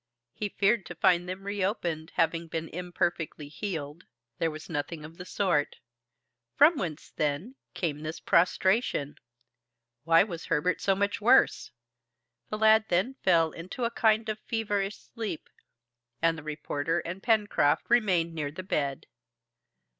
He 0.33 0.49
feared 0.49 0.87
to 0.87 0.95
find 0.95 1.29
them 1.29 1.43
reopened, 1.43 2.13
having 2.15 2.47
been 2.47 2.69
imperfectly 2.69 3.49
healed. 3.49 4.05
There 4.39 4.49
was 4.49 4.67
nothing 4.67 5.05
of 5.05 5.17
the 5.19 5.25
sort. 5.25 5.75
From 6.55 6.75
whence, 6.79 7.11
then, 7.15 7.53
came 7.75 7.99
this 7.99 8.19
prostration? 8.19 9.19
why 10.03 10.23
was 10.23 10.45
Herbert 10.45 10.81
so 10.81 10.95
much 10.95 11.21
worse? 11.21 11.69
The 12.49 12.57
lad 12.57 12.85
then 12.89 13.13
fell 13.21 13.51
into 13.51 13.83
a 13.85 13.91
kind 13.91 14.27
of 14.27 14.39
feverish 14.39 14.97
sleep, 14.97 15.47
and 16.19 16.35
the 16.35 16.41
reporter 16.41 16.97
and 17.01 17.21
Pencroft 17.21 17.87
remained 17.87 18.33
near 18.33 18.49
the 18.49 18.63
bed. 18.63 19.05